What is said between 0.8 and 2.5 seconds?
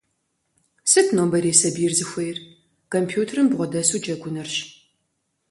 Сыт нобэрей сабийр зыхуейр?